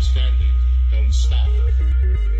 understanding 0.00 0.54
don't 0.90 1.12
stop. 1.12 2.39